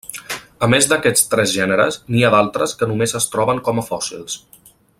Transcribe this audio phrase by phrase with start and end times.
[0.67, 4.41] A més d'aquests tres gèneres, n'hi ha d'altres que només es troben com a fòssils.